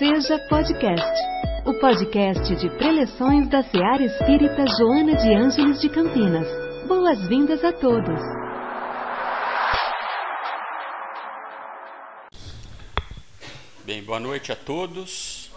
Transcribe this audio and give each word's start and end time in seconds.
Seja 0.00 0.38
Podcast, 0.48 1.20
o 1.66 1.74
podcast 1.74 2.56
de 2.56 2.70
preleções 2.78 3.50
da 3.50 3.62
Seara 3.62 4.02
Espírita 4.02 4.64
Joana 4.78 5.14
de 5.14 5.34
Ângeles 5.34 5.78
de 5.78 5.90
Campinas. 5.90 6.48
Boas-vindas 6.88 7.62
a 7.62 7.70
todos. 7.70 8.18
Bem, 13.84 14.02
boa 14.02 14.18
noite 14.18 14.50
a 14.50 14.56
todos. 14.56 15.50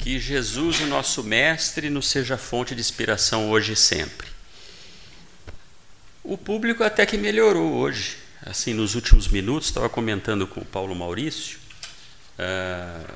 Que 0.00 0.20
Jesus, 0.20 0.80
o 0.82 0.86
nosso 0.86 1.24
Mestre, 1.24 1.90
nos 1.90 2.06
seja 2.06 2.38
fonte 2.38 2.72
de 2.72 2.80
inspiração 2.80 3.50
hoje 3.50 3.72
e 3.72 3.76
sempre. 3.76 4.28
O 6.22 6.38
público 6.38 6.84
até 6.84 7.04
que 7.04 7.16
melhorou 7.16 7.78
hoje. 7.78 8.16
Assim, 8.46 8.72
nos 8.72 8.94
últimos 8.94 9.26
minutos, 9.26 9.66
estava 9.66 9.88
comentando 9.88 10.46
com 10.46 10.60
o 10.60 10.64
Paulo 10.64 10.94
Maurício, 10.94 11.58
uh, 12.38 13.14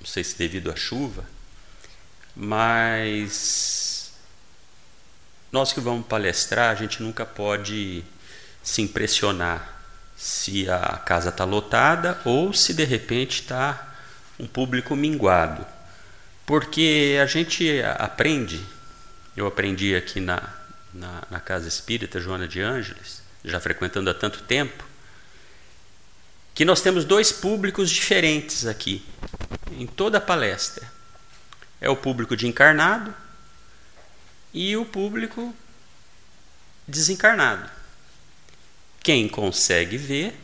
não 0.00 0.06
sei 0.06 0.22
se 0.22 0.36
devido 0.36 0.70
à 0.70 0.76
chuva, 0.76 1.24
mas 2.36 4.12
nós 5.52 5.72
que 5.72 5.80
vamos 5.80 6.06
palestrar, 6.06 6.70
a 6.70 6.74
gente 6.74 7.02
nunca 7.02 7.24
pode 7.24 8.04
se 8.62 8.82
impressionar 8.82 9.74
se 10.16 10.68
a 10.70 10.98
casa 11.04 11.28
está 11.28 11.44
lotada 11.44 12.20
ou 12.24 12.52
se 12.52 12.72
de 12.72 12.84
repente 12.84 13.40
está 13.40 13.94
um 14.38 14.46
público 14.46 14.96
minguado. 14.96 15.64
Porque 16.46 17.18
a 17.22 17.26
gente 17.26 17.80
aprende, 17.98 18.64
eu 19.36 19.46
aprendi 19.46 19.94
aqui 19.94 20.20
na, 20.20 20.42
na, 20.92 21.22
na 21.30 21.40
Casa 21.40 21.68
Espírita 21.68 22.20
Joana 22.20 22.46
de 22.46 22.60
Ângeles, 22.60 23.22
já 23.44 23.58
frequentando 23.60 24.10
há 24.10 24.14
tanto 24.14 24.42
tempo, 24.42 24.84
que 26.54 26.64
nós 26.64 26.80
temos 26.80 27.04
dois 27.04 27.32
públicos 27.32 27.90
diferentes 27.90 28.64
aqui, 28.64 29.04
em 29.72 29.86
toda 29.86 30.18
a 30.18 30.20
palestra. 30.20 30.88
É 31.80 31.90
o 31.90 31.96
público 31.96 32.36
de 32.36 32.46
encarnado 32.46 33.12
e 34.52 34.76
o 34.76 34.86
público 34.86 35.54
desencarnado. 36.86 37.68
Quem 39.02 39.28
consegue 39.28 39.98
ver, 39.98 40.34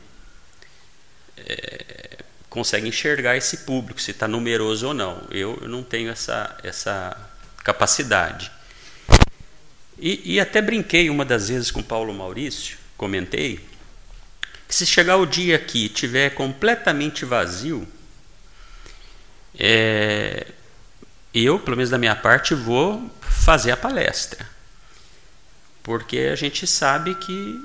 é, 1.37 2.19
consegue 2.51 2.89
enxergar 2.89 3.37
esse 3.37 3.59
público, 3.59 4.01
se 4.01 4.11
está 4.11 4.27
numeroso 4.27 4.89
ou 4.89 4.95
não. 4.95 5.27
Eu, 5.31 5.59
eu, 5.63 5.69
não 5.69 5.83
tenho 5.85 6.11
essa, 6.11 6.59
essa 6.65 7.17
capacidade. 7.63 8.51
E, 9.99 10.35
e 10.35 10.41
até 10.41 10.61
brinquei 10.61 11.09
uma 11.09 11.25
das 11.25 11.49
vezes 11.49 11.71
com 11.71 11.83
Paulo 11.83 12.13
Maurício, 12.13 12.77
comentei, 12.97 13.70
que 14.71 14.77
se 14.77 14.87
chegar 14.87 15.17
o 15.17 15.27
dia 15.27 15.59
que 15.59 15.89
tiver 15.89 16.31
completamente 16.31 17.25
vazio, 17.25 17.89
é, 19.59 20.47
eu, 21.35 21.59
pelo 21.59 21.77
menos 21.77 21.91
da 21.91 21.99
minha 21.99 22.15
parte, 22.15 22.55
vou 22.55 23.11
fazer 23.21 23.73
a 23.73 23.77
palestra. 23.77 24.47
Porque 25.83 26.31
a 26.33 26.37
gente 26.37 26.69
sabe 26.69 27.17
que 27.17 27.61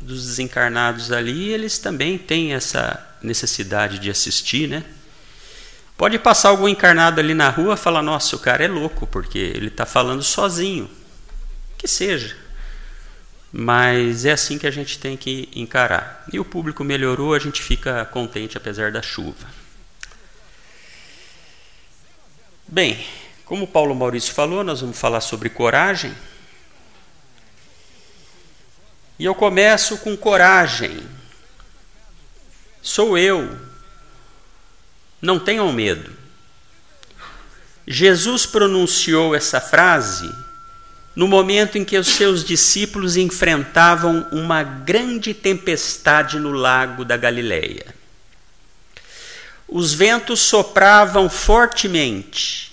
dos 0.00 0.26
desencarnados 0.26 1.12
ali, 1.12 1.50
eles 1.50 1.78
também 1.78 2.18
têm 2.18 2.52
essa 2.52 3.16
necessidade 3.22 4.00
de 4.00 4.10
assistir, 4.10 4.68
né? 4.68 4.84
Pode 5.96 6.18
passar 6.18 6.48
algum 6.48 6.66
encarnado 6.66 7.20
ali 7.20 7.32
na 7.32 7.48
rua 7.48 7.74
e 7.74 7.76
falar: 7.78 8.02
nossa, 8.02 8.34
o 8.34 8.40
cara 8.40 8.64
é 8.64 8.68
louco, 8.68 9.06
porque 9.06 9.38
ele 9.38 9.68
está 9.68 9.86
falando 9.86 10.24
sozinho. 10.24 10.90
Que 11.78 11.86
seja. 11.86 12.43
Mas 13.56 14.24
é 14.24 14.32
assim 14.32 14.58
que 14.58 14.66
a 14.66 14.70
gente 14.72 14.98
tem 14.98 15.16
que 15.16 15.48
encarar. 15.54 16.26
E 16.32 16.40
o 16.40 16.44
público 16.44 16.82
melhorou, 16.82 17.34
a 17.34 17.38
gente 17.38 17.62
fica 17.62 18.04
contente 18.04 18.56
apesar 18.56 18.90
da 18.90 19.00
chuva. 19.00 19.46
Bem, 22.66 23.06
como 23.44 23.64
Paulo 23.68 23.94
Maurício 23.94 24.34
falou, 24.34 24.64
nós 24.64 24.80
vamos 24.80 24.98
falar 24.98 25.20
sobre 25.20 25.48
coragem. 25.48 26.12
E 29.20 29.24
eu 29.24 29.36
começo 29.36 29.98
com 29.98 30.16
coragem. 30.16 31.08
Sou 32.82 33.16
eu. 33.16 33.56
Não 35.22 35.38
tenham 35.38 35.72
medo. 35.72 36.12
Jesus 37.86 38.46
pronunciou 38.46 39.32
essa 39.32 39.60
frase 39.60 40.28
no 41.14 41.28
momento 41.28 41.78
em 41.78 41.84
que 41.84 41.96
os 41.96 42.08
seus 42.08 42.44
discípulos 42.44 43.16
enfrentavam 43.16 44.26
uma 44.32 44.62
grande 44.62 45.32
tempestade 45.32 46.38
no 46.38 46.50
lago 46.50 47.04
da 47.04 47.16
Galileia. 47.16 47.94
Os 49.68 49.92
ventos 49.94 50.40
sopravam 50.40 51.28
fortemente 51.30 52.72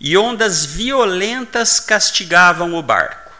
e 0.00 0.16
ondas 0.16 0.64
violentas 0.64 1.80
castigavam 1.80 2.74
o 2.74 2.82
barco. 2.82 3.32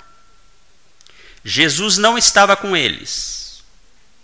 Jesus 1.45 1.97
não 1.99 2.17
estava 2.17 2.57
com 2.57 2.77
eles, 2.77 3.63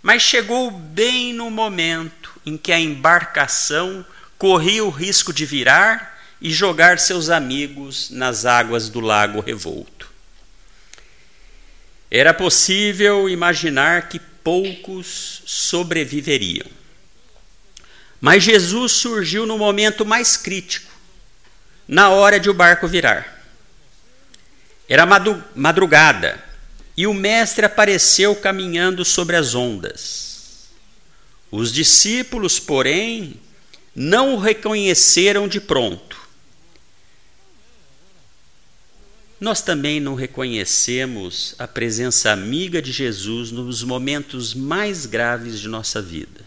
mas 0.01 0.21
chegou 0.21 0.71
bem 0.71 1.33
no 1.33 1.49
momento 1.49 2.31
em 2.45 2.57
que 2.57 2.71
a 2.71 2.79
embarcação 2.79 4.05
corria 4.37 4.83
o 4.85 4.89
risco 4.89 5.33
de 5.33 5.45
virar 5.45 6.17
e 6.41 6.49
jogar 6.51 6.97
seus 6.97 7.29
amigos 7.29 8.09
nas 8.09 8.45
águas 8.45 8.87
do 8.87 9.01
lago 9.01 9.41
revolto. 9.41 10.08
Era 12.11 12.33
possível 12.33 13.29
imaginar 13.29 14.09
que 14.09 14.19
poucos 14.19 15.43
sobreviveriam. 15.45 16.65
Mas 18.19 18.43
Jesus 18.43 18.93
surgiu 18.93 19.45
no 19.45 19.57
momento 19.57 20.05
mais 20.05 20.35
crítico, 20.35 20.91
na 21.87 22.09
hora 22.09 22.39
de 22.39 22.49
o 22.49 22.53
barco 22.53 22.87
virar. 22.87 23.43
Era 24.87 25.05
madrugada 25.55 26.43
e 26.97 27.05
o 27.05 27.13
Mestre 27.13 27.65
apareceu 27.65 28.35
caminhando 28.35 29.05
sobre 29.05 29.35
as 29.35 29.53
ondas. 29.55 30.69
Os 31.51 31.71
discípulos, 31.71 32.59
porém, 32.59 33.39
não 33.95 34.33
o 34.33 34.39
reconheceram 34.39 35.47
de 35.47 35.61
pronto. 35.61 36.08
Nós 39.39 39.61
também 39.61 39.99
não 39.99 40.15
reconhecemos 40.15 41.55
a 41.57 41.67
presença 41.67 42.31
amiga 42.31 42.81
de 42.81 42.91
Jesus 42.91 43.51
nos 43.51 43.83
momentos 43.83 44.53
mais 44.53 45.05
graves 45.05 45.59
de 45.59 45.67
nossa 45.67 46.01
vida. 46.01 46.43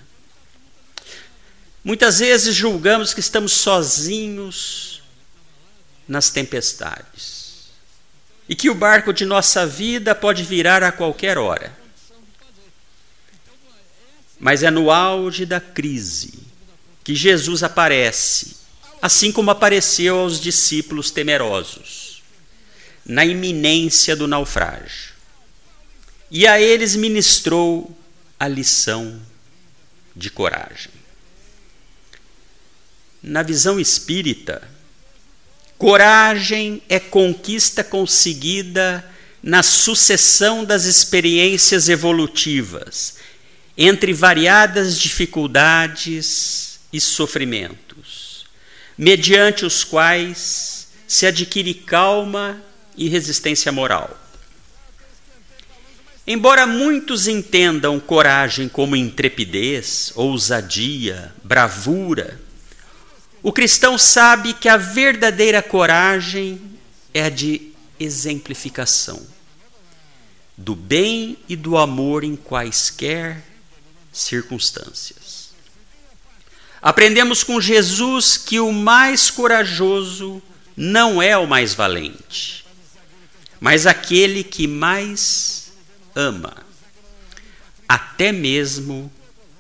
Muitas 1.83 2.19
vezes 2.19 2.55
julgamos 2.55 3.15
que 3.15 3.21
estamos 3.21 3.53
sozinhos 3.53 5.03
nas 6.07 6.31
tempestades 6.31 7.71
e 8.49 8.55
que 8.55 8.69
o 8.69 8.75
barco 8.75 9.13
de 9.13 9.25
nossa 9.25 9.67
vida 9.67 10.15
pode 10.15 10.43
virar 10.43 10.83
a 10.83 10.93
qualquer 10.93 11.39
hora. 11.39 11.77
Mas 14.39 14.63
é 14.63 14.71
no 14.71 14.91
auge 14.91 15.47
da 15.47 15.61
crise 15.61 16.35
que 17.03 17.15
Jesus 17.15 17.63
aparece, 17.63 18.57
assim 19.01 19.33
como 19.33 19.51
apareceu 19.51 20.19
aos 20.19 20.41
discípulos 20.41 21.11
temerosos, 21.11 22.02
na 23.05 23.25
iminência 23.25 24.15
do 24.15 24.29
naufrágio. 24.29 25.13
E 26.31 26.47
a 26.47 26.61
eles 26.61 26.97
ministrou 26.97 27.97
a 28.39 28.49
lição 28.49 29.21
de 30.15 30.31
coragem. 30.31 30.93
Na 33.23 33.43
visão 33.43 33.79
espírita, 33.79 34.63
Coragem 35.83 36.81
é 36.89 37.01
conquista 37.01 37.83
conseguida 37.83 39.05
na 39.43 39.65
sucessão 39.65 40.65
das 40.65 40.85
experiências 40.85 41.89
evolutivas, 41.89 43.17
entre 43.77 44.13
variadas 44.13 44.97
dificuldades 44.97 46.79
e 46.93 47.01
sofrimentos, 47.01 48.47
mediante 48.97 49.65
os 49.65 49.83
quais 49.83 50.87
se 51.09 51.27
adquire 51.27 51.75
calma 51.75 52.63
e 52.97 53.09
resistência 53.09 53.71
moral. 53.73 54.19
Embora 56.27 56.67
muitos 56.67 57.27
entendam 57.27 57.99
coragem 57.99 58.69
como 58.69 58.95
intrepidez, 58.95 60.13
ousadia, 60.15 61.35
bravura, 61.43 62.41
o 63.43 63.53
cristão 63.53 63.99
sabe 63.99 64.55
que 64.55 64.69
a 64.69 64.77
verdadeira 64.77 65.61
coragem 65.61 66.61
é 67.13 67.25
a 67.25 67.29
de 67.29 67.73
exemplificação 67.99 69.27
do 70.57 70.77
bem 70.77 71.37
e 71.49 71.57
do 71.57 71.77
amor 71.77 72.23
em 72.23 72.37
quaisquer 72.37 73.43
circunstâncias. 74.13 75.51
Aprendemos 76.81 77.43
com 77.43 77.61
Jesus 77.61 78.37
que 78.37 78.61
o 78.61 78.73
mais 78.73 79.31
corajoso 79.31 80.43
não 80.77 81.21
é 81.21 81.37
o 81.37 81.47
mais 81.47 81.75
valente, 81.75 82.62
mas 83.63 83.87
aquele 83.87 84.43
que 84.43 84.67
mais 84.67 85.71
ama, 86.17 86.53
até 87.89 88.33
mesmo 88.33 89.11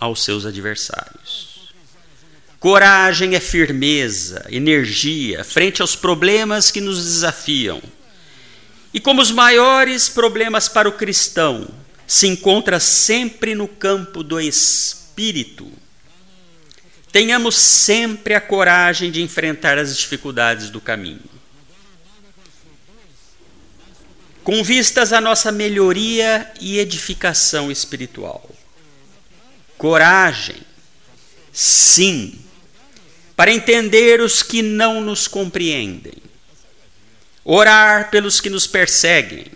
aos 0.01 0.25
seus 0.25 0.45
adversários. 0.45 1.73
Coragem 2.59 3.37
é 3.37 3.41
firmeza, 3.41 4.45
energia 4.51 5.45
frente 5.45 5.81
aos 5.81 5.95
problemas 5.95 6.69
que 6.69 6.81
nos 6.81 7.05
desafiam. 7.05 7.81
E 8.93 8.99
como 8.99 9.23
os 9.23 9.31
maiores 9.31 10.09
problemas 10.09 10.69
para 10.69 10.89
o 10.89 10.93
cristão 10.93 11.69
se 12.05 12.27
encontra 12.27 12.81
sempre 12.81 13.55
no 13.55 13.69
campo 13.69 14.25
do 14.25 14.41
espírito, 14.41 15.71
tenhamos 17.13 17.55
sempre 17.55 18.35
a 18.35 18.41
coragem 18.41 19.13
de 19.13 19.23
enfrentar 19.23 19.79
as 19.79 19.97
dificuldades 19.97 20.71
do 20.71 20.81
caminho. 20.81 21.31
Com 24.44 24.62
vistas 24.62 25.12
à 25.12 25.21
nossa 25.21 25.53
melhoria 25.53 26.50
e 26.61 26.79
edificação 26.79 27.71
espiritual. 27.71 28.49
Coragem, 29.79 30.56
sim, 31.53 32.39
para 33.37 33.53
entender 33.53 34.21
os 34.21 34.43
que 34.43 34.62
não 34.62 35.00
nos 35.00 35.27
compreendem, 35.27 36.15
orar 37.44 38.11
pelos 38.11 38.41
que 38.41 38.50
nos 38.50 38.67
perseguem, 38.67 39.47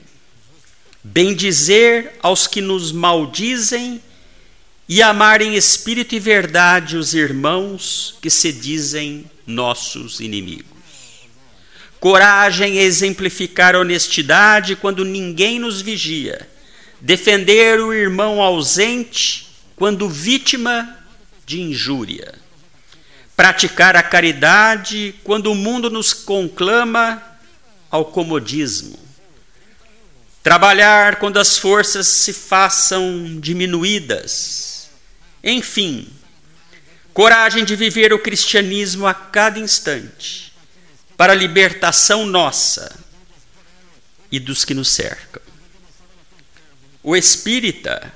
bendizer 1.03 2.15
aos 2.21 2.47
que 2.47 2.61
nos 2.61 2.91
maldizem 2.91 4.03
e 4.89 5.03
amar 5.03 5.41
em 5.41 5.55
espírito 5.55 6.15
e 6.15 6.21
verdade 6.21 6.97
os 6.97 7.15
irmãos 7.15 8.17
que 8.21 8.31
se 8.31 8.53
dizem 8.53 9.29
nossos 9.47 10.21
inimigos. 10.21 10.76
Coragem 12.07 12.79
é 12.79 12.83
exemplificar 12.83 13.75
honestidade 13.75 14.77
quando 14.77 15.05
ninguém 15.05 15.59
nos 15.59 15.81
vigia, 15.81 16.49
defender 17.01 17.81
o 17.81 17.93
irmão 17.93 18.41
ausente 18.41 19.49
quando 19.75 20.09
vítima 20.09 21.05
de 21.45 21.61
injúria. 21.61 22.33
Praticar 23.37 23.97
a 23.97 24.05
caridade 24.05 25.17
quando 25.25 25.51
o 25.51 25.55
mundo 25.57 25.91
nos 25.91 26.13
conclama 26.13 27.21
ao 27.91 28.05
comodismo, 28.05 28.97
trabalhar 30.45 31.17
quando 31.17 31.41
as 31.41 31.59
forças 31.59 32.07
se 32.07 32.33
façam 32.33 33.41
diminuídas, 33.41 34.91
enfim, 35.43 36.07
coragem 37.13 37.65
de 37.65 37.75
viver 37.75 38.13
o 38.13 38.21
cristianismo 38.21 39.09
a 39.09 39.13
cada 39.13 39.59
instante, 39.59 40.46
para 41.17 41.33
a 41.33 41.37
libertação 41.37 42.27
nossa 42.27 42.95
e 44.31 44.39
dos 44.39 44.65
que 44.65 44.75
nos 44.75 44.89
cercam. 44.89 45.43
O 47.03 47.17
espírita, 47.17 48.13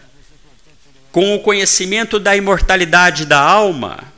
com 1.12 1.34
o 1.34 1.40
conhecimento 1.40 2.18
da 2.18 2.36
imortalidade 2.36 3.24
da 3.24 3.40
alma, 3.40 4.12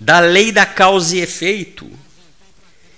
da 0.00 0.20
lei 0.20 0.50
da 0.50 0.66
causa 0.66 1.16
e 1.16 1.20
efeito 1.20 1.90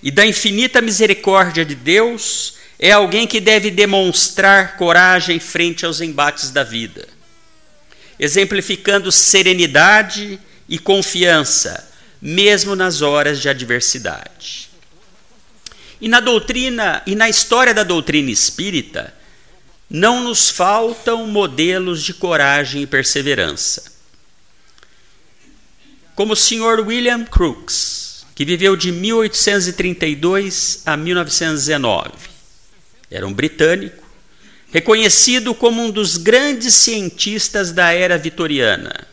e 0.03 0.11
da 0.11 0.25
infinita 0.25 0.81
misericórdia 0.81 1.65
de 1.65 1.75
Deus, 1.75 2.55
é 2.79 2.93
alguém 2.93 3.27
que 3.27 3.41
deve 3.41 3.71
demonstrar 3.71 4.77
coragem 4.77 5.41
frente 5.41 5.85
aos 5.85 6.01
embates 6.01 6.51
da 6.51 6.63
vida, 6.63 7.09
exemplificando 8.19 9.11
serenidade 9.11 10.39
e 10.69 10.79
confiança, 10.79 11.89
mesmo 12.29 12.75
nas 12.75 13.03
horas 13.03 13.41
de 13.41 13.49
adversidade. 13.49 14.69
E 16.01 16.09
na 16.09 16.19
doutrina 16.19 17.03
e 17.07 17.15
na 17.15 17.29
história 17.29 17.73
da 17.73 17.85
doutrina 17.85 18.31
espírita, 18.31 19.15
não 19.89 20.25
nos 20.25 20.51
faltam 20.51 21.27
modelos 21.27 22.03
de 22.03 22.13
coragem 22.13 22.83
e 22.83 22.87
perseverança 22.87 23.97
como 26.17 26.33
o 26.33 26.37
Sr. 26.37 26.81
William 26.81 27.25
Crookes, 27.27 28.25
que 28.35 28.43
viveu 28.43 28.75
de 28.75 28.91
1832 28.91 30.83
a 30.87 30.97
1919. 30.97 32.11
Era 33.11 33.27
um 33.27 33.35
britânico, 33.35 34.03
reconhecido 34.73 35.55
como 35.55 35.85
um 35.85 35.91
dos 35.91 36.17
grandes 36.17 36.73
cientistas 36.73 37.71
da 37.71 37.93
era 37.93 38.17
vitoriana. 38.17 39.07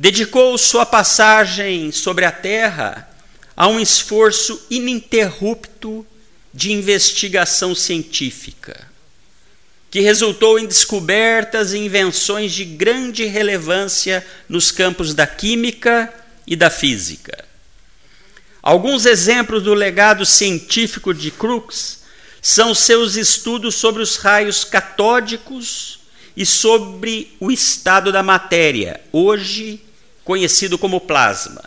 Dedicou 0.00 0.56
sua 0.56 0.86
passagem 0.86 1.92
sobre 1.92 2.24
a 2.24 2.32
Terra 2.32 3.06
a 3.54 3.68
um 3.68 3.78
esforço 3.78 4.58
ininterrupto 4.70 6.06
de 6.54 6.72
investigação 6.72 7.74
científica 7.74 8.88
que 9.90 10.00
resultou 10.00 10.58
em 10.58 10.64
descobertas 10.64 11.74
e 11.74 11.78
invenções 11.80 12.54
de 12.54 12.64
grande 12.64 13.26
relevância 13.26 14.26
nos 14.48 14.70
campos 14.70 15.12
da 15.12 15.26
química 15.26 16.10
e 16.46 16.56
da 16.56 16.70
física. 16.70 17.44
Alguns 18.62 19.04
exemplos 19.04 19.64
do 19.64 19.74
legado 19.74 20.24
científico 20.24 21.12
de 21.12 21.30
Crookes 21.30 22.04
são 22.40 22.74
seus 22.74 23.16
estudos 23.16 23.74
sobre 23.74 24.00
os 24.00 24.16
raios 24.16 24.64
catódicos 24.64 26.00
e 26.34 26.46
sobre 26.46 27.36
o 27.38 27.52
estado 27.52 28.10
da 28.10 28.22
matéria, 28.22 28.98
hoje 29.12 29.89
conhecido 30.30 30.78
como 30.78 31.00
plasma. 31.00 31.60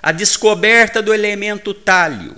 A 0.00 0.12
descoberta 0.12 1.02
do 1.02 1.12
elemento 1.12 1.74
tálio 1.74 2.36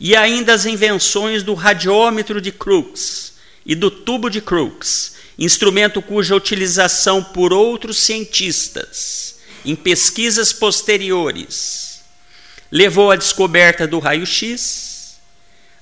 e 0.00 0.16
ainda 0.16 0.54
as 0.54 0.64
invenções 0.64 1.42
do 1.42 1.52
radiômetro 1.52 2.40
de 2.40 2.50
Crookes 2.50 3.34
e 3.66 3.74
do 3.74 3.90
tubo 3.90 4.30
de 4.30 4.40
Crookes, 4.40 5.16
instrumento 5.38 6.00
cuja 6.00 6.34
utilização 6.34 7.22
por 7.22 7.52
outros 7.52 7.98
cientistas 7.98 9.40
em 9.62 9.76
pesquisas 9.76 10.54
posteriores 10.54 12.00
levou 12.70 13.10
à 13.10 13.16
descoberta 13.16 13.86
do 13.86 13.98
raio-x, 13.98 15.18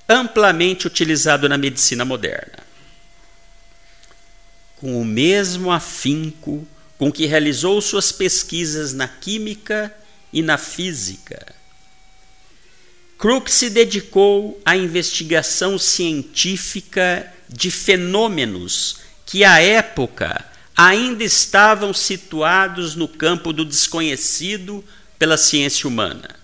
amplamente 0.09 0.85
utilizado 0.85 1.47
na 1.47 1.57
medicina 1.57 2.03
moderna. 2.03 2.59
Com 4.75 5.01
o 5.01 5.05
mesmo 5.05 5.71
afinco 5.71 6.67
com 7.01 7.11
que 7.11 7.25
realizou 7.25 7.81
suas 7.81 8.11
pesquisas 8.11 8.93
na 8.93 9.07
química 9.07 9.91
e 10.31 10.43
na 10.43 10.55
física, 10.55 11.47
Crookes 13.17 13.55
se 13.55 13.71
dedicou 13.71 14.61
à 14.63 14.77
investigação 14.77 15.79
científica 15.79 17.33
de 17.49 17.71
fenômenos 17.71 18.97
que 19.25 19.43
à 19.43 19.59
época 19.59 20.45
ainda 20.77 21.23
estavam 21.23 21.91
situados 21.91 22.95
no 22.95 23.07
campo 23.07 23.51
do 23.51 23.65
desconhecido 23.65 24.85
pela 25.17 25.39
ciência 25.39 25.87
humana, 25.87 26.35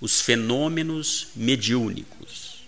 os 0.00 0.20
fenômenos 0.20 1.30
mediúnicos. 1.34 2.62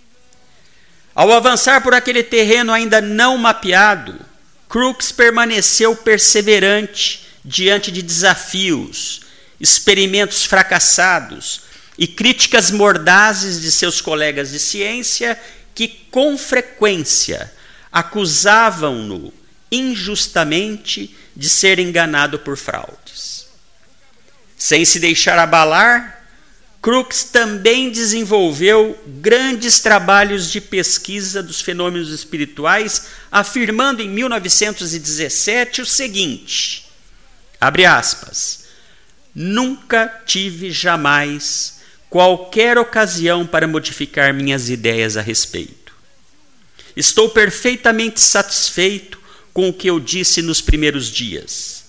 Ao 1.15 1.31
avançar 1.31 1.85
por 1.85 1.95
aquele 1.95 2.25
terreno 2.25 2.73
ainda 2.73 3.01
não 3.01 3.39
mapeado, 3.39 4.29
Crookes 4.71 5.11
permaneceu 5.11 5.97
perseverante 5.97 7.27
diante 7.45 7.91
de 7.91 8.03
desafios, 8.03 9.23
experimentos 9.61 10.45
fracassados 10.45 11.63
e 11.99 12.07
críticas 12.07 12.71
mordazes 12.71 13.61
de 13.61 13.73
seus 13.73 14.01
colegas 14.01 14.53
de 14.53 14.61
ciência 14.61 15.37
que 15.75 15.89
com 15.89 16.39
frequência 16.39 17.53
acusavam-no 17.91 19.33
injustamente 19.73 21.17
de 21.35 21.49
ser 21.49 21.81
enganado 21.81 22.39
por 22.39 22.57
fraudes. 22.57 23.49
Sem 24.57 24.85
se 24.85 25.01
deixar 25.01 25.37
abalar, 25.37 26.20
Crookes 26.83 27.25
também 27.25 27.91
desenvolveu 27.91 28.99
grandes 29.07 29.81
trabalhos 29.81 30.51
de 30.51 30.63
pesquisa 30.63 31.43
dos 31.43 31.61
fenômenos 31.61 32.11
espirituais, 32.11 33.09
afirmando 33.31 34.01
em 34.01 34.09
1917 34.09 35.83
o 35.83 35.87
seguinte: 35.87 36.87
abre 37.61 37.85
aspas, 37.85 38.65
nunca 39.35 40.09
tive 40.25 40.71
jamais 40.71 41.81
qualquer 42.09 42.79
ocasião 42.79 43.47
para 43.47 43.69
modificar 43.69 44.33
minhas 44.33 44.71
ideias 44.71 45.19
a 45.19 45.21
respeito. 45.21 45.93
Estou 46.97 47.29
perfeitamente 47.29 48.21
satisfeito 48.21 49.21
com 49.53 49.69
o 49.69 49.73
que 49.73 49.89
eu 49.89 50.01
disse 50.01 50.41
nos 50.41 50.63
primeiros 50.63 51.11
dias. 51.11 51.85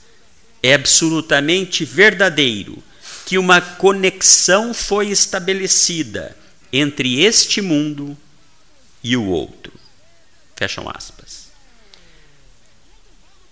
É 0.62 0.74
absolutamente 0.74 1.86
verdadeiro 1.86 2.84
que 3.32 3.38
uma 3.38 3.62
conexão 3.62 4.74
foi 4.74 5.08
estabelecida 5.08 6.36
entre 6.70 7.24
este 7.24 7.62
mundo 7.62 8.18
e 9.02 9.16
o 9.16 9.24
outro. 9.24 9.72
Fecham 10.54 10.90
aspas. 10.94 11.46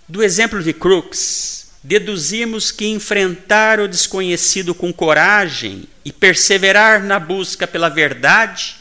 Do 0.06 0.22
exemplo 0.22 0.62
de 0.62 0.74
Crookes, 0.74 1.68
deduzimos 1.82 2.72
que 2.72 2.88
enfrentar 2.88 3.80
o 3.80 3.88
desconhecido 3.88 4.76
com 4.76 4.92
coragem 4.92 5.88
e 6.04 6.12
perseverar 6.12 7.02
na 7.02 7.18
busca 7.18 7.66
pela 7.66 7.88
verdade, 7.88 8.76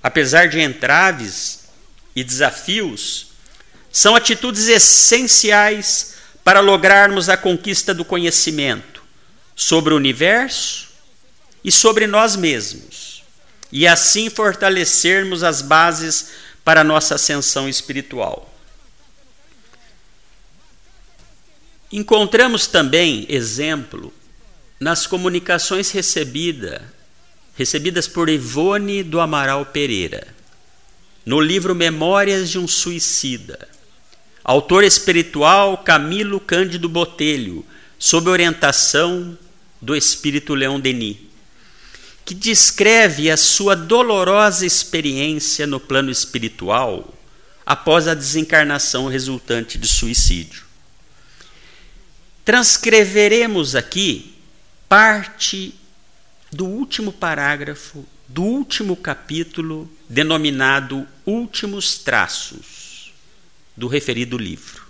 apesar 0.00 0.46
de 0.46 0.60
entraves 0.60 1.64
e 2.14 2.22
desafios, 2.22 3.32
são 3.90 4.14
atitudes 4.14 4.68
essenciais 4.68 6.14
para 6.44 6.60
lograrmos 6.60 7.28
a 7.28 7.36
conquista 7.36 7.92
do 7.92 8.04
conhecimento, 8.04 8.89
sobre 9.60 9.92
o 9.92 9.96
universo 9.98 10.88
e 11.62 11.70
sobre 11.70 12.06
nós 12.06 12.34
mesmos, 12.34 13.22
e 13.70 13.86
assim 13.86 14.30
fortalecermos 14.30 15.42
as 15.42 15.60
bases 15.60 16.30
para 16.64 16.80
a 16.80 16.84
nossa 16.84 17.16
ascensão 17.16 17.68
espiritual. 17.68 18.50
Encontramos 21.92 22.66
também 22.66 23.26
exemplo 23.28 24.10
nas 24.80 25.06
comunicações 25.06 25.90
recebida, 25.90 26.82
recebidas 27.54 28.08
por 28.08 28.30
Ivone 28.30 29.02
do 29.02 29.20
Amaral 29.20 29.66
Pereira, 29.66 30.26
no 31.22 31.38
livro 31.38 31.74
Memórias 31.74 32.48
de 32.48 32.58
um 32.58 32.66
Suicida. 32.66 33.68
Autor 34.42 34.84
espiritual 34.84 35.76
Camilo 35.76 36.40
Cândido 36.40 36.88
Botelho, 36.88 37.62
sob 37.98 38.30
orientação 38.30 39.36
do 39.80 39.96
espírito 39.96 40.54
Leon 40.54 40.78
Denis, 40.78 41.16
que 42.24 42.34
descreve 42.34 43.30
a 43.30 43.36
sua 43.36 43.74
dolorosa 43.74 44.66
experiência 44.66 45.66
no 45.66 45.80
plano 45.80 46.10
espiritual 46.10 47.14
após 47.64 48.06
a 48.06 48.14
desencarnação 48.14 49.08
resultante 49.08 49.78
de 49.78 49.88
suicídio. 49.88 50.64
Transcreveremos 52.44 53.74
aqui 53.74 54.34
parte 54.88 55.74
do 56.52 56.66
último 56.66 57.12
parágrafo 57.12 58.04
do 58.30 58.44
último 58.44 58.96
capítulo, 58.96 59.90
denominado 60.08 61.06
Últimos 61.26 61.98
Traços, 61.98 63.12
do 63.76 63.88
referido 63.88 64.38
livro. 64.38 64.86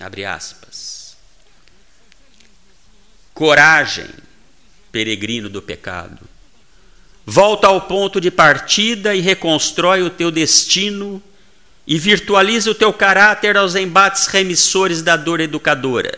Abre 0.00 0.24
aspas. 0.24 1.01
Coragem, 3.42 4.06
peregrino 4.92 5.48
do 5.48 5.60
pecado. 5.60 6.20
Volta 7.26 7.66
ao 7.66 7.80
ponto 7.80 8.20
de 8.20 8.30
partida 8.30 9.16
e 9.16 9.20
reconstrói 9.20 10.00
o 10.00 10.10
teu 10.10 10.30
destino 10.30 11.20
e 11.84 11.98
virtualiza 11.98 12.70
o 12.70 12.74
teu 12.74 12.92
caráter 12.92 13.56
aos 13.56 13.74
embates 13.74 14.28
remissores 14.28 15.02
da 15.02 15.16
dor 15.16 15.40
educadora. 15.40 16.16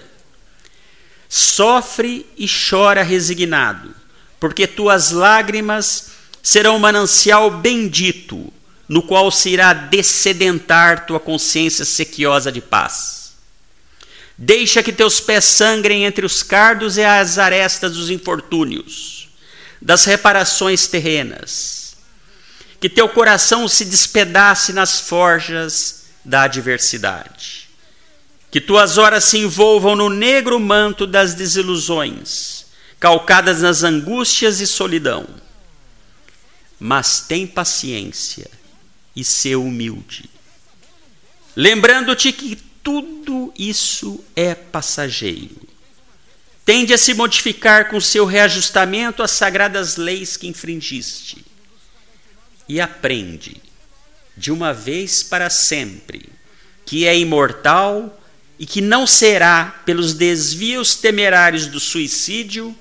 Sofre 1.27 2.27
e 2.37 2.47
chora 2.47 3.03
resignado, 3.03 3.95
porque 4.39 4.67
tuas 4.67 5.11
lágrimas 5.11 6.11
serão 6.43 6.77
um 6.77 6.79
manancial 6.79 7.51
bendito, 7.51 8.53
no 8.87 9.01
qual 9.01 9.31
se 9.31 9.49
irá 9.49 9.73
descedentar 9.73 11.07
tua 11.07 11.19
consciência 11.19 11.87
sequiosa 11.87 12.53
de 12.53 12.61
paz. 12.61 13.24
Deixa 14.37 14.83
que 14.83 14.93
teus 14.93 15.21
pés 15.21 15.45
sangrem 15.45 16.05
entre 16.05 16.27
os 16.27 16.43
cardos 16.43 16.97
e 16.97 17.05
as 17.05 17.39
arestas 17.39 17.93
dos 17.93 18.11
infortúnios, 18.11 19.29
das 19.81 20.05
reparações 20.05 20.87
terrenas 20.87 21.85
que 22.85 22.89
teu 22.91 23.09
coração 23.09 23.67
se 23.67 23.83
despedace 23.87 24.71
nas 24.71 25.01
forjas 25.01 26.05
da 26.23 26.43
adversidade. 26.43 27.67
Que 28.51 28.61
tuas 28.61 28.99
horas 28.99 29.25
se 29.25 29.39
envolvam 29.39 29.97
no 29.97 30.11
negro 30.11 30.61
manto 30.61 31.07
das 31.07 31.33
desilusões, 31.33 32.67
calcadas 33.01 33.63
nas 33.63 33.85
angústias 33.85 34.61
e 34.61 34.67
solidão. 34.67 35.27
Mas 36.79 37.21
tem 37.21 37.47
paciência 37.47 38.51
e 39.17 39.25
ser 39.25 39.57
humilde, 39.57 40.29
lembrando-te 41.57 42.33
que 42.33 42.59
tudo 42.85 43.53
isso 43.59 44.23
é 44.37 44.55
passageiro. 44.55 45.57
Tende 46.65 46.93
a 46.93 46.99
se 46.99 47.15
modificar 47.15 47.89
com 47.89 48.01
seu 48.01 48.27
reajustamento 48.27 49.23
às 49.23 49.31
sagradas 49.31 49.97
leis 49.97 50.37
que 50.37 50.47
infringiste 50.47 51.45
e 52.69 52.81
aprende, 52.81 53.61
de 54.37 54.53
uma 54.53 54.73
vez 54.73 55.23
para 55.23 55.49
sempre, 55.51 56.29
que 56.85 57.07
é 57.07 57.17
imortal 57.17 58.21
e 58.59 58.67
que 58.67 58.81
não 58.81 59.07
será 59.07 59.83
pelos 59.85 60.15
desvios 60.15 60.95
temerários 60.95 61.67
do 61.67 61.81
suicídio 61.81 62.77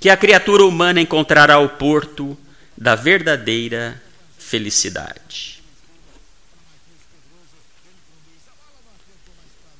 que 0.00 0.10
a 0.10 0.16
criatura 0.16 0.64
humana 0.64 1.00
encontrará 1.00 1.58
o 1.58 1.68
porto 1.68 2.36
da 2.76 2.94
verdadeira 2.94 4.00
felicidade. 4.36 5.61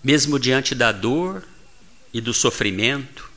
Mesmo 0.03 0.39
diante 0.39 0.75
da 0.75 0.91
dor 0.91 1.45
e 2.13 2.21
do 2.21 2.35
sofrimento, 2.35 3.31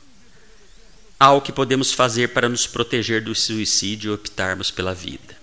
há 1.18 1.32
o 1.32 1.40
que 1.40 1.52
podemos 1.52 1.92
fazer 1.92 2.28
para 2.28 2.48
nos 2.48 2.66
proteger 2.66 3.22
do 3.22 3.34
suicídio 3.34 4.10
e 4.10 4.14
optarmos 4.14 4.70
pela 4.70 4.94
vida. 4.94 5.36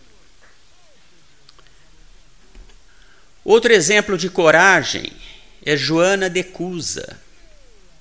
Outro 3.44 3.74
exemplo 3.74 4.18
de 4.18 4.30
coragem 4.30 5.12
é 5.66 5.76
Joana 5.76 6.30
de 6.30 6.44
Cusa. 6.44 7.20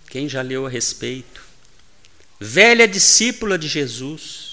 Quem 0.09 0.29
já 0.29 0.43
leu 0.43 0.67
a 0.67 0.69
respeito? 0.69 1.43
Velha 2.39 2.87
discípula 2.87 3.59
de 3.59 3.67
Jesus. 3.67 4.52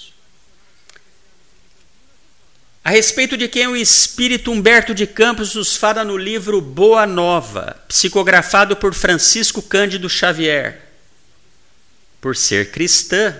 A 2.82 2.90
respeito 2.90 3.36
de 3.36 3.46
quem 3.46 3.66
o 3.66 3.76
espírito 3.76 4.50
Humberto 4.50 4.94
de 4.94 5.06
Campos 5.06 5.54
nos 5.54 5.76
fala 5.76 6.02
no 6.02 6.16
livro 6.16 6.60
Boa 6.60 7.06
Nova, 7.06 7.76
psicografado 7.88 8.74
por 8.76 8.94
Francisco 8.94 9.60
Cândido 9.60 10.08
Xavier. 10.08 10.90
Por 12.20 12.36
ser 12.36 12.70
cristã, 12.70 13.36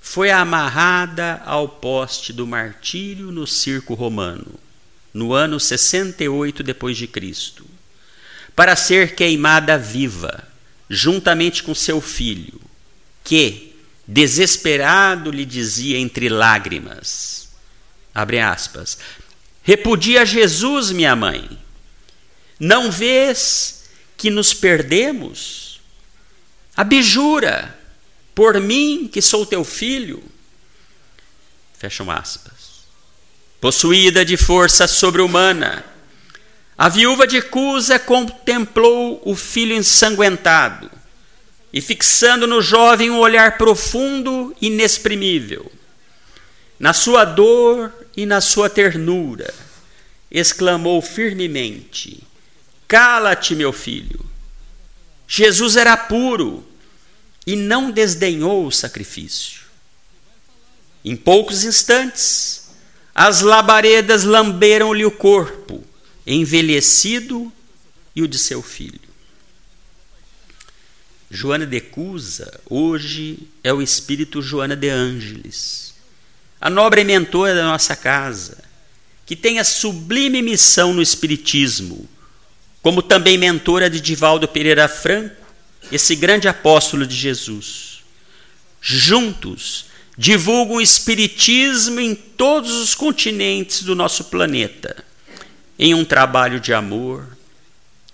foi 0.00 0.30
amarrada 0.30 1.42
ao 1.44 1.68
poste 1.68 2.32
do 2.32 2.46
martírio 2.46 3.30
no 3.30 3.46
circo 3.46 3.94
romano 3.94 4.58
no 5.12 5.34
ano 5.34 5.60
68 5.60 6.62
depois 6.62 6.96
de 6.96 7.06
Cristo, 7.06 7.66
para 8.56 8.76
ser 8.76 9.14
queimada 9.14 9.76
viva, 9.76 10.48
juntamente 10.88 11.62
com 11.62 11.74
seu 11.74 12.00
filho, 12.00 12.60
que, 13.22 13.76
desesperado, 14.06 15.30
lhe 15.30 15.44
dizia 15.44 15.98
entre 15.98 16.28
lágrimas, 16.28 17.41
abre 18.14 18.40
aspas, 18.40 18.98
repudia 19.62 20.24
Jesus, 20.24 20.90
minha 20.90 21.14
mãe, 21.16 21.58
não 22.58 22.90
vês 22.90 23.84
que 24.16 24.30
nos 24.30 24.52
perdemos? 24.54 25.80
Abjura 26.76 27.78
por 28.34 28.60
mim 28.60 29.08
que 29.12 29.20
sou 29.20 29.44
teu 29.44 29.64
filho. 29.64 30.22
Fecham 31.78 32.10
aspas 32.10 32.62
possuída 33.62 34.24
de 34.24 34.36
força 34.36 34.88
sobre-humana. 34.88 35.84
A 36.76 36.88
viúva 36.88 37.28
de 37.28 37.40
Cusa 37.40 37.96
contemplou 37.96 39.22
o 39.24 39.36
filho 39.36 39.72
ensanguentado 39.72 40.90
e, 41.72 41.80
fixando 41.80 42.44
no 42.44 42.60
jovem 42.60 43.08
um 43.08 43.20
olhar 43.20 43.56
profundo 43.56 44.52
e 44.60 44.66
inexprimível, 44.66 45.70
na 46.82 46.92
sua 46.92 47.24
dor 47.24 47.92
e 48.16 48.26
na 48.26 48.40
sua 48.40 48.68
ternura, 48.68 49.54
exclamou 50.28 51.00
firmemente: 51.00 52.20
Cala-te, 52.88 53.54
meu 53.54 53.72
filho. 53.72 54.18
Jesus 55.28 55.76
era 55.76 55.96
puro 55.96 56.66
e 57.46 57.54
não 57.54 57.92
desdenhou 57.92 58.66
o 58.66 58.72
sacrifício. 58.72 59.62
Em 61.04 61.14
poucos 61.14 61.62
instantes, 61.62 62.70
as 63.14 63.42
labaredas 63.42 64.24
lamberam-lhe 64.24 65.04
o 65.04 65.10
corpo, 65.12 65.84
envelhecido, 66.26 67.52
e 68.14 68.22
o 68.22 68.28
de 68.28 68.38
seu 68.38 68.60
filho. 68.60 69.00
Joana 71.30 71.64
de 71.64 71.80
Cusa, 71.80 72.60
hoje, 72.68 73.38
é 73.62 73.72
o 73.72 73.80
espírito 73.80 74.42
Joana 74.42 74.74
de 74.74 74.88
Ângeles, 74.88 75.91
a 76.62 76.70
nobre 76.70 77.02
mentora 77.02 77.56
da 77.56 77.64
nossa 77.64 77.96
casa, 77.96 78.62
que 79.26 79.34
tem 79.34 79.58
a 79.58 79.64
sublime 79.64 80.40
missão 80.40 80.94
no 80.94 81.02
Espiritismo, 81.02 82.08
como 82.80 83.02
também 83.02 83.36
mentora 83.36 83.90
de 83.90 84.00
Divaldo 84.00 84.46
Pereira 84.46 84.86
Franco, 84.86 85.34
esse 85.90 86.14
grande 86.14 86.46
apóstolo 86.46 87.04
de 87.04 87.16
Jesus. 87.16 88.04
Juntos, 88.80 89.86
divulgam 90.16 90.76
o 90.76 90.80
Espiritismo 90.80 91.98
em 91.98 92.14
todos 92.14 92.70
os 92.70 92.94
continentes 92.94 93.82
do 93.82 93.96
nosso 93.96 94.26
planeta, 94.26 95.04
em 95.76 95.94
um 95.94 96.04
trabalho 96.04 96.60
de 96.60 96.72
amor 96.72 97.36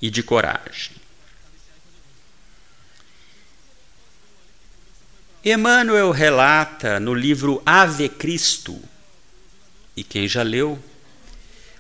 e 0.00 0.08
de 0.08 0.22
coragem. 0.22 0.97
Emmanuel 5.44 6.10
relata 6.10 6.98
no 6.98 7.14
livro 7.14 7.62
Ave 7.64 8.08
Cristo, 8.08 8.76
e 9.96 10.02
quem 10.02 10.26
já 10.26 10.42
leu, 10.42 10.78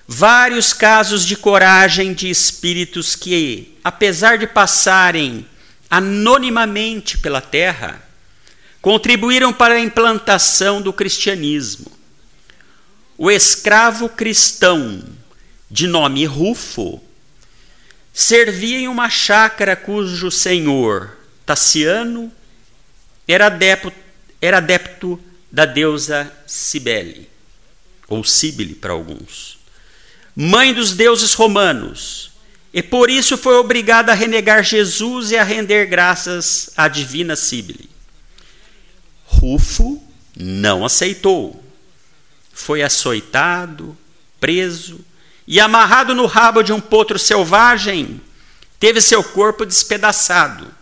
vários 0.06 0.72
casos 0.72 1.26
de 1.26 1.36
coragem 1.36 2.14
de 2.14 2.30
espíritos 2.30 3.16
que, 3.16 3.76
apesar 3.82 4.38
de 4.38 4.46
passarem 4.46 5.44
anonimamente 5.90 7.18
pela 7.18 7.40
terra, 7.40 8.00
contribuíram 8.80 9.52
para 9.52 9.74
a 9.74 9.80
implantação 9.80 10.80
do 10.80 10.92
cristianismo. 10.92 11.90
O 13.16 13.28
escravo 13.28 14.08
cristão, 14.08 15.02
de 15.68 15.88
nome 15.88 16.24
Rufo, 16.24 17.02
servia 18.12 18.78
em 18.78 18.88
uma 18.88 19.10
chácara 19.10 19.74
cujo 19.74 20.30
senhor, 20.30 21.16
Tassiano, 21.44 22.32
era 23.28 23.46
adepto, 23.46 23.92
era 24.40 24.56
adepto 24.56 25.20
da 25.52 25.66
deusa 25.66 26.32
Cibele, 26.46 27.28
ou 28.08 28.24
Cibele 28.24 28.74
para 28.74 28.94
alguns, 28.94 29.58
mãe 30.34 30.72
dos 30.72 30.92
deuses 30.92 31.34
romanos, 31.34 32.30
e 32.72 32.82
por 32.82 33.10
isso 33.10 33.36
foi 33.36 33.54
obrigado 33.54 34.08
a 34.08 34.14
renegar 34.14 34.62
Jesus 34.62 35.30
e 35.30 35.36
a 35.36 35.44
render 35.44 35.86
graças 35.86 36.70
à 36.76 36.88
divina 36.88 37.36
Cibele. 37.36 37.88
Rufo 39.24 40.02
não 40.36 40.84
aceitou. 40.84 41.64
Foi 42.52 42.82
açoitado, 42.82 43.96
preso 44.38 45.00
e 45.46 45.60
amarrado 45.60 46.14
no 46.14 46.26
rabo 46.26 46.62
de 46.62 46.72
um 46.72 46.80
potro 46.80 47.18
selvagem, 47.18 48.20
teve 48.78 49.00
seu 49.00 49.24
corpo 49.24 49.64
despedaçado 49.64 50.77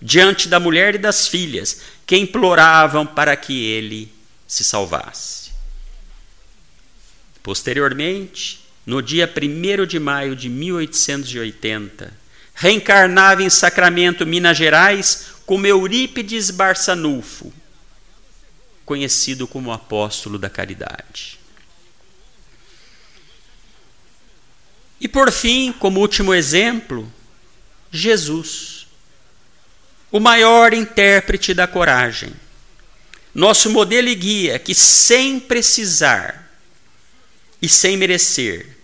diante 0.00 0.48
da 0.48 0.58
mulher 0.58 0.94
e 0.94 0.98
das 0.98 1.28
filhas, 1.28 1.80
que 2.06 2.16
imploravam 2.16 3.06
para 3.06 3.36
que 3.36 3.64
ele 3.64 4.12
se 4.46 4.64
salvasse. 4.64 5.50
Posteriormente, 7.42 8.64
no 8.84 9.02
dia 9.02 9.30
1 9.30 9.86
de 9.86 9.98
maio 9.98 10.34
de 10.34 10.48
1880, 10.48 12.12
reencarnava 12.54 13.42
em 13.42 13.50
Sacramento, 13.50 14.26
Minas 14.26 14.56
Gerais, 14.56 15.26
como 15.46 15.66
Eurípides 15.66 16.50
Barçanufo, 16.50 17.52
conhecido 18.84 19.46
como 19.46 19.72
apóstolo 19.72 20.38
da 20.38 20.50
caridade. 20.50 21.38
E 25.00 25.08
por 25.08 25.32
fim, 25.32 25.72
como 25.72 26.00
último 26.00 26.34
exemplo, 26.34 27.10
Jesus, 27.90 28.79
o 30.10 30.18
maior 30.18 30.72
intérprete 30.72 31.54
da 31.54 31.66
coragem, 31.66 32.32
nosso 33.34 33.70
modelo 33.70 34.08
e 34.08 34.14
guia 34.14 34.58
que, 34.58 34.74
sem 34.74 35.38
precisar 35.38 36.50
e 37.62 37.68
sem 37.68 37.96
merecer, 37.96 38.76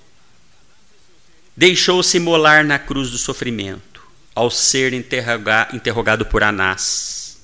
deixou-se 1.56 2.18
molar 2.21 2.64
na 2.64 2.78
cruz 2.78 3.11
do 3.11 3.18
sofrimento 3.18 4.02
ao 4.35 4.50
ser 4.50 4.92
interrogado 4.92 6.26
por 6.26 6.42
Anás. 6.42 7.38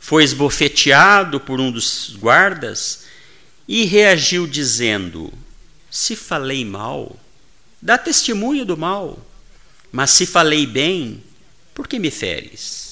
Foi 0.00 0.24
esbofeteado 0.24 1.38
por 1.38 1.60
um 1.60 1.70
dos 1.70 2.16
guardas 2.16 3.04
e 3.68 3.84
reagiu 3.84 4.46
dizendo: 4.46 5.32
Se 5.90 6.16
falei 6.16 6.64
mal, 6.64 7.20
dá 7.80 7.96
testemunho 7.96 8.64
do 8.64 8.76
mal. 8.76 9.24
Mas 9.92 10.10
se 10.10 10.24
falei 10.24 10.66
bem, 10.66 11.22
por 11.74 11.86
que 11.86 11.98
me 11.98 12.10
feres? 12.10 12.89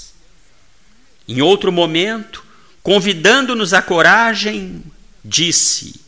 Em 1.28 1.42
outro 1.42 1.70
momento, 1.70 2.42
convidando-nos 2.82 3.74
à 3.74 3.82
coragem, 3.82 4.82
disse: 5.22 6.00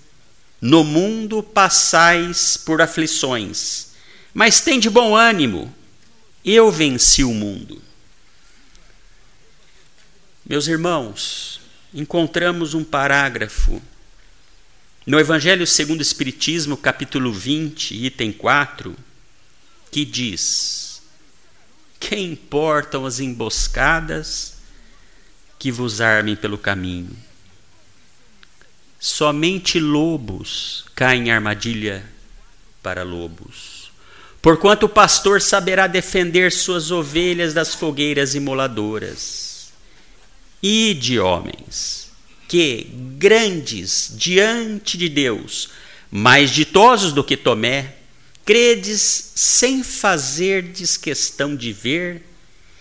No 0.58 0.82
mundo 0.82 1.42
passais 1.42 2.56
por 2.56 2.80
aflições, 2.80 3.88
mas 4.32 4.62
tem 4.62 4.80
de 4.80 4.88
bom 4.88 5.14
ânimo, 5.14 5.72
eu 6.42 6.72
venci 6.72 7.22
o 7.22 7.34
mundo. 7.34 7.82
Meus 10.46 10.66
irmãos, 10.66 11.60
encontramos 11.92 12.72
um 12.72 12.82
parágrafo 12.82 13.80
no 15.06 15.20
Evangelho 15.20 15.66
segundo 15.66 15.98
o 15.98 16.02
Espiritismo, 16.02 16.78
capítulo 16.78 17.30
20, 17.30 17.94
item 18.06 18.32
4, 18.32 18.96
que 19.90 20.02
diz: 20.06 21.02
Que 21.98 22.16
importam 22.16 23.04
as 23.04 23.20
emboscadas 23.20 24.59
que 25.60 25.70
vos 25.70 26.00
armem 26.00 26.34
pelo 26.34 26.56
caminho? 26.56 27.14
Somente 28.98 29.78
lobos 29.78 30.86
caem 30.94 31.28
em 31.28 31.30
armadilha 31.30 32.02
para 32.82 33.02
lobos. 33.02 33.92
Porquanto 34.40 34.86
o 34.86 34.88
pastor 34.88 35.42
saberá 35.42 35.86
defender 35.86 36.50
suas 36.50 36.90
ovelhas 36.90 37.52
das 37.52 37.74
fogueiras 37.74 38.34
imoladoras. 38.34 39.70
Ide, 40.62 41.18
homens, 41.18 42.10
que 42.48 42.86
grandes 43.18 44.14
diante 44.16 44.96
de 44.96 45.10
Deus, 45.10 45.68
mais 46.10 46.50
ditosos 46.50 47.12
do 47.12 47.22
que 47.22 47.36
Tomé, 47.36 47.96
credes 48.46 49.32
sem 49.34 49.82
fazerdes 49.82 50.96
questão 50.96 51.54
de 51.54 51.70
ver 51.70 52.29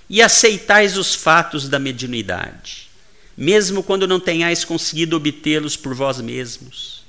e 0.10 0.22
aceitais 0.22 0.98
os 0.98 1.14
fatos 1.14 1.70
da 1.70 1.78
mediunidade, 1.78 2.90
mesmo 3.38 3.84
quando 3.84 4.08
não 4.08 4.20
tenhais 4.20 4.66
conseguido 4.66 5.16
obtê-los 5.16 5.76
por 5.76 5.94
vós 5.94 6.20
mesmos. 6.20 7.04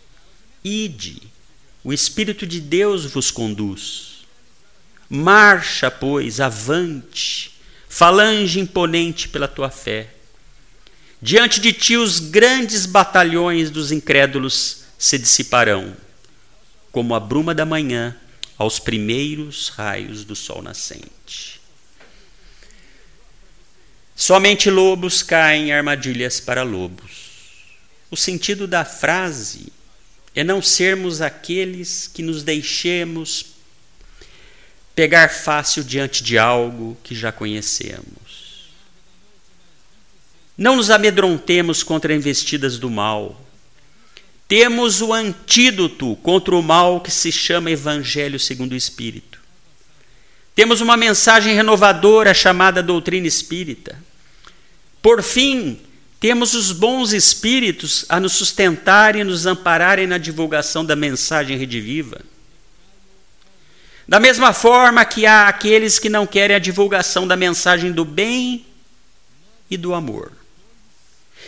Ide, 0.63 1.23
o 1.83 1.93
Espírito 1.93 2.47
de 2.47 2.61
Deus 2.61 3.07
vos 3.07 3.31
conduz. 3.31 4.25
Marcha, 5.09 5.91
pois, 5.91 6.41
avante, 6.41 7.53
falange 7.89 8.61
imponente 8.61 9.29
pela 9.29 9.49
tua 9.49 9.71
fé 9.71 10.11
Diante 11.23 11.61
de 11.61 11.73
ti, 11.75 11.99
os 11.99 12.19
grandes 12.19 12.87
batalhões 12.87 13.71
dos 13.71 13.93
incrédulos 13.93 14.85
se 14.99 15.19
dissiparão, 15.19 15.95
como 16.91 17.15
a 17.15 17.21
bruma 17.21 17.55
da 17.55 17.67
manhã 17.67 18.17
aos 18.57 18.79
primeiros 18.79 19.69
raios 19.69 20.25
do 20.25 20.35
sol 20.35 20.63
nascente. 20.63 21.60
Somente 24.21 24.69
lobos 24.69 25.23
caem 25.23 25.69
em 25.69 25.73
armadilhas 25.73 26.39
para 26.39 26.63
lobos. 26.63 27.31
O 28.11 28.17
sentido 28.19 28.67
da 28.67 28.85
frase 28.85 29.73
é 30.35 30.45
não 30.45 30.61
sermos 30.61 31.23
aqueles 31.23 32.07
que 32.07 32.23
nos 32.23 32.43
deixemos 32.43 33.47
pegar 34.95 35.31
fácil 35.31 35.83
diante 35.83 36.23
de 36.23 36.37
algo 36.37 36.99
que 37.03 37.15
já 37.15 37.33
conhecemos. 37.33 38.69
Não 40.55 40.77
nos 40.77 40.91
amedrontemos 40.91 41.83
contra 41.83 42.15
investidas 42.15 42.79
do 42.79 42.91
mal. 42.91 43.43
Temos 44.47 45.01
o 45.01 45.15
antídoto 45.15 46.15
contra 46.17 46.55
o 46.55 46.63
mal 46.63 47.01
que 47.01 47.11
se 47.11 47.33
chama 47.33 47.71
Evangelho 47.71 48.39
segundo 48.39 48.73
o 48.73 48.77
Espírito. 48.77 49.41
Temos 50.55 50.83
uma 50.83 50.95
mensagem 50.95 51.55
renovadora 51.55 52.35
chamada 52.35 52.83
doutrina 52.83 53.27
espírita. 53.27 54.10
Por 55.03 55.23
fim, 55.23 55.81
temos 56.19 56.55
os 56.55 56.71
bons 56.71 57.13
espíritos 57.13 58.05
a 58.09 58.21
nos 58.21 58.35
sustentarem 58.35 59.23
e 59.23 59.25
nos 59.25 59.47
ampararem 59.47 60.07
na 60.07 60.19
divulgação 60.19 60.85
da 60.85 60.95
mensagem 60.95 61.57
rediviva. 61.57 62.21
Da 64.07 64.21
mesma 64.21 64.53
forma 64.53 65.05
que 65.05 65.25
há 65.25 65.49
aqueles 65.49 65.99
que 65.99 66.09
não 66.09 66.27
querem 66.27 66.57
a 66.57 66.59
divulgação 66.59 67.27
da 67.27 67.37
mensagem 67.37 67.93
do 67.93 68.05
bem 68.05 68.67
e 69.71 69.77
do 69.77 69.95
amor. 69.95 70.33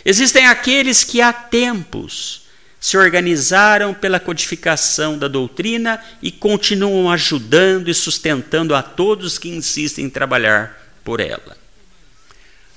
Existem 0.03 0.47
aqueles 0.47 1.03
que 1.03 1.21
há 1.21 1.31
tempos 1.31 2.43
se 2.79 2.97
organizaram 2.97 3.93
pela 3.93 4.19
codificação 4.19 5.17
da 5.17 5.27
doutrina 5.27 6.03
e 6.21 6.31
continuam 6.31 7.11
ajudando 7.11 7.89
e 7.89 7.93
sustentando 7.93 8.73
a 8.73 8.81
todos 8.81 9.37
que 9.37 9.49
insistem 9.49 10.05
em 10.05 10.09
trabalhar 10.09 10.81
por 11.03 11.19
ela. 11.19 11.62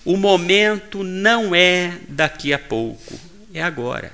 O 0.07 0.17
momento 0.17 1.03
não 1.03 1.53
é 1.53 1.99
daqui 2.07 2.53
a 2.53 2.59
pouco, 2.61 3.19
é 3.53 3.61
agora. 3.61 4.13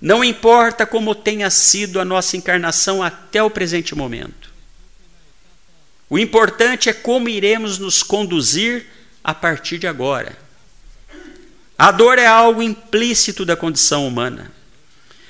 Não 0.00 0.22
importa 0.22 0.86
como 0.86 1.16
tenha 1.16 1.50
sido 1.50 1.98
a 1.98 2.04
nossa 2.04 2.36
encarnação 2.36 3.02
até 3.02 3.42
o 3.42 3.50
presente 3.50 3.92
momento. 3.92 4.52
O 6.08 6.16
importante 6.16 6.88
é 6.88 6.92
como 6.92 7.28
iremos 7.28 7.76
nos 7.76 8.04
conduzir 8.04 8.86
a 9.22 9.34
partir 9.34 9.78
de 9.78 9.88
agora. 9.88 10.38
A 11.76 11.90
dor 11.90 12.16
é 12.16 12.26
algo 12.26 12.62
implícito 12.62 13.44
da 13.44 13.56
condição 13.56 14.06
humana, 14.06 14.52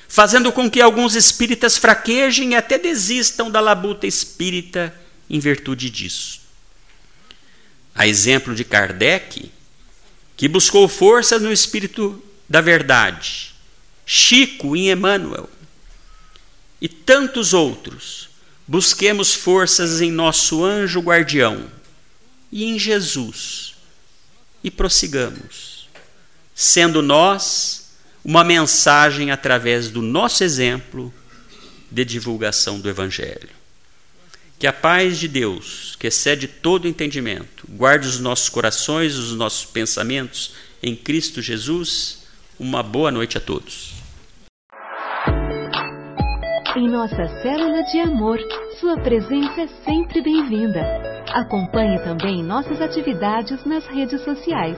fazendo 0.07 0.51
com 0.51 0.69
que 0.69 0.79
alguns 0.79 1.15
espíritas 1.15 1.75
fraquejem 1.75 2.51
e 2.51 2.55
até 2.55 2.77
desistam 2.77 3.49
da 3.49 3.59
labuta 3.59 4.05
espírita 4.05 4.93
em 5.27 5.39
virtude 5.39 5.89
disso. 5.89 6.39
A 7.95 8.07
exemplo 8.07 8.53
de 8.53 8.63
Kardec, 8.63 9.51
que 10.41 10.47
buscou 10.47 10.87
força 10.87 11.37
no 11.37 11.51
espírito 11.51 12.19
da 12.49 12.61
verdade, 12.61 13.53
Chico 14.03 14.75
em 14.75 14.89
Emmanuel 14.89 15.47
e 16.81 16.89
tantos 16.89 17.53
outros, 17.53 18.27
busquemos 18.67 19.35
forças 19.35 20.01
em 20.01 20.11
nosso 20.11 20.65
anjo 20.65 20.99
guardião 20.99 21.69
e 22.51 22.63
em 22.63 22.79
Jesus 22.79 23.75
e 24.63 24.71
prossigamos 24.71 25.87
sendo 26.55 27.03
nós 27.03 27.91
uma 28.25 28.43
mensagem 28.43 29.29
através 29.29 29.91
do 29.91 30.01
nosso 30.01 30.43
exemplo 30.43 31.13
de 31.91 32.03
divulgação 32.03 32.79
do 32.79 32.89
Evangelho. 32.89 33.60
Que 34.61 34.67
a 34.67 34.73
paz 34.73 35.17
de 35.17 35.27
Deus, 35.27 35.95
que 35.95 36.05
excede 36.05 36.47
todo 36.47 36.87
entendimento, 36.87 37.65
guarde 37.67 38.07
os 38.07 38.19
nossos 38.19 38.47
corações, 38.47 39.17
os 39.17 39.35
nossos 39.35 39.65
pensamentos 39.65 40.53
em 40.83 40.95
Cristo 40.95 41.41
Jesus. 41.41 42.27
Uma 42.59 42.83
boa 42.83 43.09
noite 43.09 43.39
a 43.39 43.41
todos. 43.41 43.91
Em 46.77 46.87
nossa 46.87 47.27
célula 47.41 47.81
de 47.85 48.01
amor, 48.01 48.37
sua 48.79 49.01
presença 49.01 49.61
é 49.61 49.67
sempre 49.83 50.21
bem-vinda. 50.21 50.79
Acompanhe 51.33 51.97
também 52.03 52.43
nossas 52.43 52.79
atividades 52.79 53.65
nas 53.65 53.83
redes 53.87 54.23
sociais. 54.23 54.77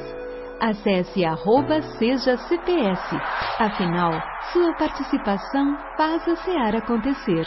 Acesse 0.62 1.26
arroba 1.26 1.82
seja 2.00 2.38
CPS. 2.38 3.18
Afinal, 3.60 4.14
sua 4.54 4.74
participação 4.78 5.78
faz 5.98 6.26
a 6.26 6.38
SEAR 6.38 6.74
acontecer. 6.78 7.46